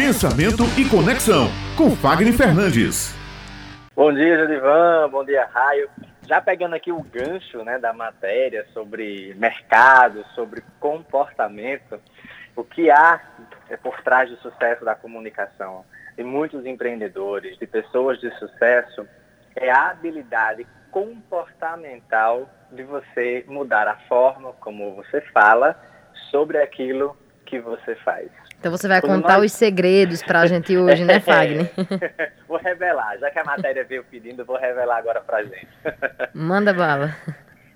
Pensamento 0.00 0.62
e 0.78 0.88
Conexão, 0.88 1.48
com 1.76 1.90
Fagner 1.90 2.32
Fernandes. 2.32 3.14
Bom 3.94 4.10
dia, 4.10 4.38
Jodivan. 4.38 5.10
Bom 5.10 5.22
dia, 5.22 5.44
Raio. 5.52 5.90
Já 6.26 6.40
pegando 6.40 6.74
aqui 6.74 6.90
o 6.90 7.02
gancho 7.02 7.62
né, 7.64 7.78
da 7.78 7.92
matéria 7.92 8.66
sobre 8.72 9.34
mercado, 9.34 10.24
sobre 10.34 10.64
comportamento, 10.80 12.00
o 12.56 12.64
que 12.64 12.90
há 12.90 13.20
por 13.82 14.00
trás 14.00 14.30
do 14.30 14.38
sucesso 14.38 14.86
da 14.86 14.94
comunicação 14.94 15.84
de 16.16 16.24
muitos 16.24 16.64
empreendedores, 16.64 17.58
de 17.58 17.66
pessoas 17.66 18.18
de 18.18 18.30
sucesso, 18.38 19.06
é 19.54 19.70
a 19.70 19.90
habilidade 19.90 20.66
comportamental 20.90 22.48
de 22.72 22.84
você 22.84 23.44
mudar 23.46 23.86
a 23.86 23.96
forma 24.08 24.54
como 24.60 24.94
você 24.94 25.20
fala 25.20 25.78
sobre 26.30 26.56
aquilo 26.56 27.14
que 27.50 27.58
você 27.58 27.96
faz. 27.96 28.30
Então 28.58 28.70
você 28.70 28.86
vai 28.86 29.00
Quando 29.00 29.22
contar 29.22 29.38
nós... 29.38 29.46
os 29.46 29.52
segredos 29.52 30.22
para 30.22 30.40
a 30.40 30.46
gente 30.46 30.76
hoje, 30.76 31.04
né, 31.04 31.18
Fagner? 31.18 31.68
vou 32.46 32.58
revelar, 32.58 33.18
já 33.18 33.30
que 33.30 33.38
a 33.40 33.44
matéria 33.44 33.84
veio 33.84 34.04
pedindo, 34.04 34.44
vou 34.44 34.56
revelar 34.56 34.98
agora 34.98 35.20
para 35.20 35.38
a 35.38 35.42
gente. 35.42 35.68
Manda 36.32 36.72
bala. 36.72 37.14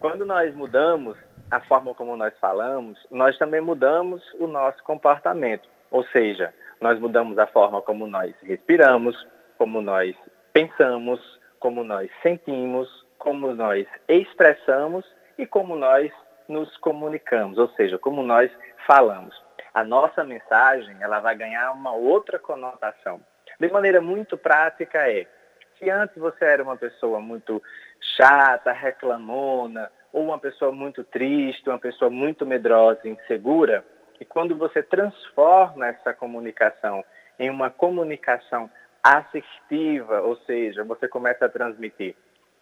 Quando 0.00 0.24
nós 0.24 0.54
mudamos 0.54 1.18
a 1.50 1.60
forma 1.60 1.94
como 1.94 2.16
nós 2.16 2.32
falamos, 2.40 2.98
nós 3.10 3.36
também 3.36 3.60
mudamos 3.60 4.22
o 4.38 4.46
nosso 4.46 4.82
comportamento. 4.82 5.68
Ou 5.90 6.04
seja, 6.06 6.54
nós 6.80 6.98
mudamos 6.98 7.38
a 7.38 7.46
forma 7.46 7.82
como 7.82 8.06
nós 8.06 8.34
respiramos, 8.42 9.26
como 9.58 9.82
nós 9.82 10.16
pensamos, 10.52 11.20
como 11.58 11.84
nós 11.84 12.08
sentimos, 12.22 12.88
como 13.18 13.54
nós 13.54 13.86
expressamos 14.08 15.04
e 15.36 15.46
como 15.46 15.76
nós 15.76 16.10
nos 16.48 16.74
comunicamos, 16.78 17.58
ou 17.58 17.68
seja, 17.70 17.98
como 17.98 18.22
nós 18.22 18.50
falamos. 18.86 19.47
A 19.78 19.84
nossa 19.84 20.24
mensagem 20.24 20.96
ela 21.00 21.20
vai 21.20 21.36
ganhar 21.36 21.70
uma 21.70 21.92
outra 21.92 22.36
conotação. 22.36 23.20
De 23.60 23.70
maneira 23.70 24.00
muito 24.00 24.36
prática 24.36 25.08
é, 25.08 25.24
se 25.78 25.88
antes 25.88 26.16
você 26.16 26.44
era 26.44 26.64
uma 26.64 26.76
pessoa 26.76 27.20
muito 27.20 27.62
chata, 28.16 28.72
reclamona, 28.72 29.88
ou 30.12 30.24
uma 30.24 30.38
pessoa 30.40 30.72
muito 30.72 31.04
triste, 31.04 31.68
uma 31.68 31.78
pessoa 31.78 32.10
muito 32.10 32.44
medrosa, 32.44 33.08
insegura, 33.08 33.84
e 34.18 34.24
quando 34.24 34.56
você 34.56 34.82
transforma 34.82 35.86
essa 35.86 36.12
comunicação 36.12 37.04
em 37.38 37.48
uma 37.48 37.70
comunicação 37.70 38.68
assertiva, 39.00 40.22
ou 40.22 40.36
seja, 40.38 40.82
você 40.82 41.06
começa 41.06 41.44
a 41.44 41.48
transmitir 41.48 42.16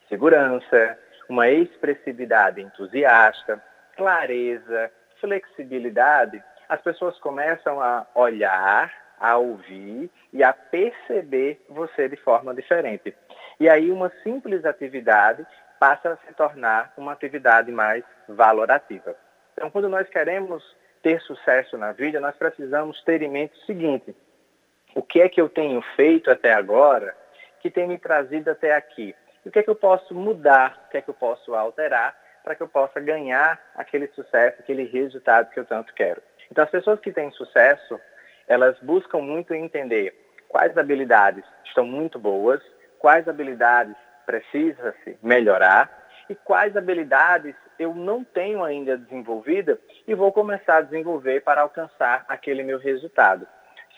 segurança, 0.07 0.99
uma 1.31 1.49
expressividade 1.49 2.61
entusiasta, 2.61 3.59
clareza, 3.97 4.93
flexibilidade, 5.19 6.45
as 6.69 6.81
pessoas 6.81 7.19
começam 7.19 7.81
a 7.81 8.07
olhar, 8.15 8.93
a 9.19 9.37
ouvir 9.37 10.11
e 10.33 10.43
a 10.43 10.53
perceber 10.53 11.65
você 11.69 12.09
de 12.09 12.17
forma 12.17 12.55
diferente. 12.55 13.15
E 13.59 13.69
aí 13.69 13.91
uma 13.91 14.11
simples 14.23 14.65
atividade 14.65 15.47
passa 15.79 16.13
a 16.13 16.17
se 16.27 16.33
tornar 16.35 16.93
uma 16.97 17.13
atividade 17.13 17.71
mais 17.71 18.05
valorativa. 18.29 19.17
Então, 19.53 19.71
quando 19.71 19.89
nós 19.89 20.09
queremos 20.09 20.63
ter 21.03 21.21
sucesso 21.23 21.79
na 21.79 21.93
vida, 21.93 22.21
nós 22.21 22.37
precisamos 22.37 23.03
ter 23.05 23.23
em 23.23 23.29
mente 23.29 23.57
o 23.59 23.67
seguinte: 23.67 24.15
o 24.95 25.03
que 25.03 25.21
é 25.21 25.29
que 25.29 25.41
eu 25.41 25.49
tenho 25.49 25.81
feito 25.95 26.31
até 26.31 26.53
agora 26.53 27.17
que 27.61 27.71
tem 27.71 27.87
me 27.87 27.99
trazido 27.99 28.51
até 28.51 28.75
aqui? 28.75 29.15
o 29.47 29.51
que 29.51 29.61
é 29.61 29.63
que 29.63 29.71
eu 29.71 29.77
posso 29.77 30.15
mudar? 30.15 30.85
O 30.87 30.91
que 30.91 30.99
é 30.99 31.01
que 31.01 31.09
eu 31.09 31.15
posso 31.15 31.55
alterar 31.55 32.17
para 32.43 32.55
que 32.55 32.63
eu 32.63 32.69
possa 32.69 33.01
ganhar 33.01 33.61
aquele 33.75 34.09
sucesso, 34.09 34.57
aquele 34.61 34.85
resultado 34.85 35.51
que 35.51 35.61
eu 35.61 35.65
tanto 35.65 35.95
quero? 35.95 36.21
Então, 36.51 36.65
as 36.65 36.71
pessoas 36.71 37.01
que 37.01 37.13
têm 37.13 37.31
sucesso, 37.33 38.01
elas 38.47 38.79
buscam 38.81 39.19
muito 39.21 39.55
entender 39.55 40.15
quais 40.49 40.77
habilidades 40.77 41.45
estão 41.65 41.85
muito 41.85 42.19
boas, 42.19 42.61
quais 42.99 43.29
habilidades 43.29 43.97
precisa 44.25 44.95
se 45.05 45.17
melhorar 45.23 46.07
e 46.29 46.35
quais 46.35 46.77
habilidades 46.77 47.55
eu 47.79 47.95
não 47.95 48.25
tenho 48.25 48.65
ainda 48.65 48.97
desenvolvida 48.97 49.79
e 50.07 50.15
vou 50.15 50.33
começar 50.33 50.79
a 50.79 50.83
desenvolver 50.83 51.43
para 51.43 51.61
alcançar 51.61 52.25
aquele 52.29 52.63
meu 52.63 52.79
resultado, 52.79 53.47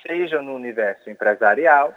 seja 0.07 0.43
no 0.43 0.55
universo 0.55 1.09
empresarial, 1.09 1.95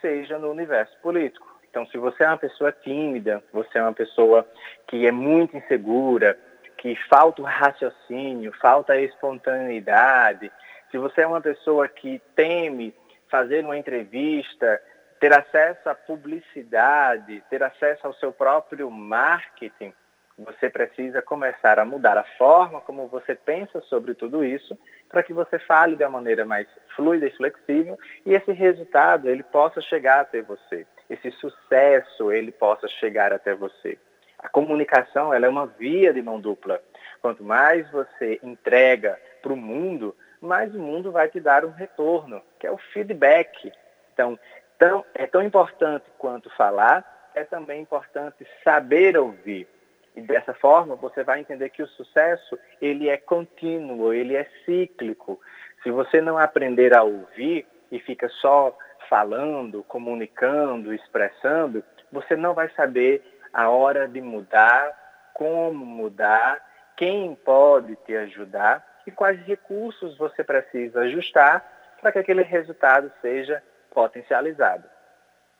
seja 0.00 0.38
no 0.38 0.50
universo 0.50 0.96
político. 1.02 1.52
Então, 1.68 1.86
se 1.86 1.98
você 1.98 2.22
é 2.22 2.28
uma 2.28 2.38
pessoa 2.38 2.70
tímida, 2.70 3.42
você 3.52 3.78
é 3.78 3.82
uma 3.82 3.92
pessoa 3.92 4.46
que 4.86 5.06
é 5.06 5.10
muito 5.10 5.56
insegura, 5.56 6.38
que 6.84 6.94
falta 7.08 7.40
o 7.40 7.46
raciocínio, 7.46 8.52
falta 8.60 8.92
a 8.92 9.00
espontaneidade, 9.00 10.52
se 10.90 10.98
você 10.98 11.22
é 11.22 11.26
uma 11.26 11.40
pessoa 11.40 11.88
que 11.88 12.20
teme 12.36 12.94
fazer 13.30 13.64
uma 13.64 13.78
entrevista, 13.78 14.82
ter 15.18 15.32
acesso 15.32 15.88
à 15.88 15.94
publicidade, 15.94 17.42
ter 17.48 17.62
acesso 17.62 18.06
ao 18.06 18.12
seu 18.12 18.30
próprio 18.30 18.90
marketing, 18.90 19.94
você 20.38 20.68
precisa 20.68 21.22
começar 21.22 21.78
a 21.78 21.86
mudar 21.86 22.18
a 22.18 22.24
forma 22.36 22.82
como 22.82 23.08
você 23.08 23.34
pensa 23.34 23.80
sobre 23.88 24.12
tudo 24.12 24.44
isso 24.44 24.78
para 25.08 25.22
que 25.22 25.32
você 25.32 25.58
fale 25.60 25.96
de 25.96 26.04
uma 26.04 26.10
maneira 26.10 26.44
mais 26.44 26.68
fluida 26.94 27.26
e 27.26 27.34
flexível 27.34 27.98
e 28.26 28.34
esse 28.34 28.52
resultado 28.52 29.30
ele 29.30 29.42
possa 29.42 29.80
chegar 29.80 30.20
até 30.20 30.42
você, 30.42 30.86
esse 31.08 31.30
sucesso 31.30 32.30
ele 32.30 32.52
possa 32.52 32.86
chegar 32.88 33.32
até 33.32 33.54
você. 33.54 33.98
A 34.44 34.48
comunicação 34.50 35.32
ela 35.32 35.46
é 35.46 35.48
uma 35.48 35.66
via 35.66 36.12
de 36.12 36.20
mão 36.20 36.38
dupla. 36.38 36.78
Quanto 37.22 37.42
mais 37.42 37.90
você 37.90 38.38
entrega 38.42 39.18
para 39.40 39.54
o 39.54 39.56
mundo, 39.56 40.14
mais 40.38 40.74
o 40.74 40.78
mundo 40.78 41.10
vai 41.10 41.28
te 41.28 41.40
dar 41.40 41.64
um 41.64 41.70
retorno, 41.70 42.42
que 42.60 42.66
é 42.66 42.70
o 42.70 42.76
feedback. 42.76 43.72
Então, 44.12 44.38
tão, 44.78 45.02
é 45.14 45.26
tão 45.26 45.42
importante 45.42 46.04
quanto 46.18 46.50
falar, 46.50 47.30
é 47.34 47.42
também 47.42 47.80
importante 47.80 48.46
saber 48.62 49.16
ouvir. 49.16 49.66
E 50.14 50.20
dessa 50.20 50.52
forma, 50.52 50.94
você 50.94 51.24
vai 51.24 51.40
entender 51.40 51.70
que 51.70 51.82
o 51.82 51.88
sucesso, 51.88 52.58
ele 52.82 53.08
é 53.08 53.16
contínuo, 53.16 54.12
ele 54.12 54.36
é 54.36 54.46
cíclico. 54.66 55.40
Se 55.82 55.90
você 55.90 56.20
não 56.20 56.36
aprender 56.36 56.94
a 56.94 57.02
ouvir 57.02 57.66
e 57.90 57.98
fica 57.98 58.28
só 58.28 58.76
falando, 59.08 59.82
comunicando, 59.84 60.92
expressando, 60.92 61.82
você 62.12 62.36
não 62.36 62.52
vai 62.52 62.68
saber 62.76 63.22
a 63.54 63.70
hora 63.70 64.08
de 64.08 64.20
mudar, 64.20 64.92
como 65.32 65.86
mudar, 65.86 66.60
quem 66.96 67.36
pode 67.36 67.94
te 68.04 68.16
ajudar 68.16 68.84
e 69.06 69.12
quais 69.12 69.40
recursos 69.46 70.18
você 70.18 70.42
precisa 70.42 71.02
ajustar 71.02 71.64
para 72.00 72.10
que 72.10 72.18
aquele 72.18 72.42
resultado 72.42 73.10
seja 73.22 73.62
potencializado. 73.92 74.84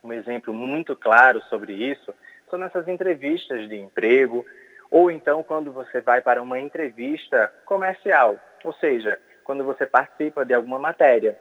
Um 0.03 0.11
exemplo 0.11 0.53
muito 0.53 0.95
claro 0.95 1.41
sobre 1.43 1.73
isso 1.73 2.13
são 2.49 2.59
nessas 2.59 2.87
entrevistas 2.87 3.67
de 3.69 3.77
emprego, 3.77 4.45
ou 4.91 5.09
então 5.09 5.41
quando 5.41 5.71
você 5.71 6.01
vai 6.01 6.21
para 6.21 6.41
uma 6.41 6.59
entrevista 6.59 7.51
comercial, 7.65 8.37
ou 8.63 8.73
seja, 8.73 9.19
quando 9.43 9.63
você 9.63 9.85
participa 9.85 10.45
de 10.45 10.53
alguma 10.53 10.77
matéria. 10.77 11.39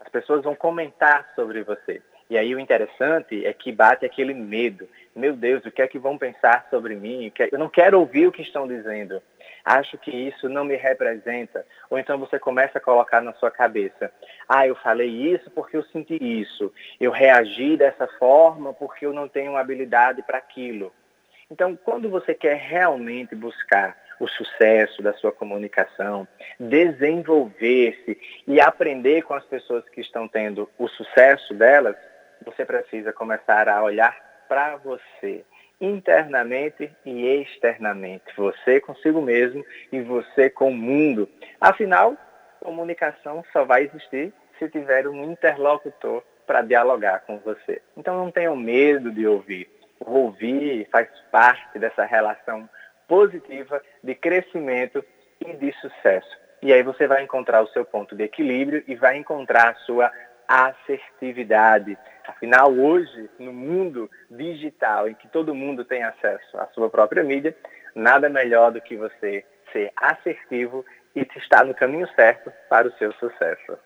As 0.00 0.08
pessoas 0.08 0.42
vão 0.42 0.54
comentar 0.54 1.30
sobre 1.34 1.62
você. 1.62 2.02
E 2.30 2.38
aí 2.38 2.54
o 2.54 2.60
interessante 2.60 3.44
é 3.44 3.52
que 3.52 3.72
bate 3.72 4.06
aquele 4.06 4.32
medo. 4.32 4.88
Meu 5.16 5.34
Deus, 5.34 5.66
o 5.66 5.70
que 5.70 5.82
é 5.82 5.88
que 5.88 5.98
vão 5.98 6.16
pensar 6.16 6.68
sobre 6.70 6.94
mim? 6.94 7.32
Eu 7.50 7.58
não 7.58 7.68
quero 7.68 7.98
ouvir 7.98 8.28
o 8.28 8.32
que 8.32 8.40
estão 8.40 8.68
dizendo. 8.68 9.20
Acho 9.64 9.98
que 9.98 10.12
isso 10.12 10.48
não 10.48 10.64
me 10.64 10.76
representa. 10.76 11.66
Ou 11.90 11.98
então 11.98 12.16
você 12.18 12.38
começa 12.38 12.78
a 12.78 12.80
colocar 12.80 13.20
na 13.20 13.32
sua 13.34 13.50
cabeça: 13.50 14.12
ah, 14.48 14.64
eu 14.64 14.76
falei 14.76 15.08
isso 15.08 15.50
porque 15.50 15.76
eu 15.76 15.82
senti 15.82 16.16
isso. 16.20 16.72
Eu 17.00 17.10
reagi 17.10 17.76
dessa 17.76 18.06
forma 18.06 18.72
porque 18.72 19.04
eu 19.04 19.12
não 19.12 19.28
tenho 19.28 19.56
habilidade 19.56 20.22
para 20.22 20.38
aquilo. 20.38 20.92
Então, 21.50 21.76
quando 21.76 22.08
você 22.08 22.32
quer 22.32 22.56
realmente 22.56 23.34
buscar 23.34 23.98
o 24.20 24.28
sucesso 24.28 25.02
da 25.02 25.12
sua 25.14 25.32
comunicação, 25.32 26.28
desenvolver-se 26.60 28.16
e 28.46 28.60
aprender 28.60 29.22
com 29.22 29.34
as 29.34 29.44
pessoas 29.46 29.82
que 29.88 30.00
estão 30.00 30.28
tendo 30.28 30.70
o 30.78 30.86
sucesso 30.86 31.54
delas, 31.54 31.96
você 32.44 32.64
precisa 32.64 33.12
começar 33.12 33.68
a 33.68 33.82
olhar 33.82 34.16
para 34.48 34.76
você, 34.76 35.44
internamente 35.80 36.90
e 37.04 37.26
externamente, 37.40 38.24
você 38.36 38.80
consigo 38.80 39.22
mesmo 39.22 39.64
e 39.92 40.00
você 40.00 40.50
com 40.50 40.70
o 40.70 40.74
mundo. 40.74 41.28
Afinal, 41.60 42.16
comunicação 42.60 43.44
só 43.52 43.64
vai 43.64 43.84
existir 43.84 44.32
se 44.58 44.68
tiver 44.68 45.08
um 45.08 45.24
interlocutor 45.24 46.22
para 46.46 46.62
dialogar 46.62 47.20
com 47.20 47.38
você. 47.38 47.80
Então 47.96 48.16
não 48.16 48.30
tenham 48.30 48.56
medo 48.56 49.10
de 49.10 49.26
ouvir. 49.26 49.68
O 50.00 50.12
ouvir 50.12 50.86
faz 50.90 51.08
parte 51.30 51.78
dessa 51.78 52.04
relação 52.04 52.68
positiva 53.06 53.82
de 54.02 54.14
crescimento 54.14 55.04
e 55.40 55.52
de 55.54 55.72
sucesso. 55.80 56.38
E 56.62 56.72
aí 56.72 56.82
você 56.82 57.06
vai 57.06 57.22
encontrar 57.22 57.62
o 57.62 57.68
seu 57.68 57.84
ponto 57.84 58.14
de 58.14 58.24
equilíbrio 58.24 58.84
e 58.86 58.94
vai 58.94 59.16
encontrar 59.16 59.70
a 59.70 59.74
sua 59.76 60.12
assertividade. 60.50 61.96
Afinal, 62.26 62.72
hoje, 62.72 63.30
no 63.38 63.52
mundo 63.52 64.10
digital, 64.28 65.08
em 65.08 65.14
que 65.14 65.28
todo 65.28 65.54
mundo 65.54 65.84
tem 65.84 66.02
acesso 66.02 66.58
à 66.58 66.66
sua 66.74 66.90
própria 66.90 67.22
mídia, 67.22 67.56
nada 67.94 68.28
melhor 68.28 68.72
do 68.72 68.80
que 68.80 68.96
você 68.96 69.44
ser 69.72 69.92
assertivo 69.96 70.84
e 71.14 71.20
estar 71.36 71.64
no 71.64 71.74
caminho 71.74 72.08
certo 72.16 72.52
para 72.68 72.88
o 72.88 72.92
seu 72.98 73.12
sucesso. 73.12 73.78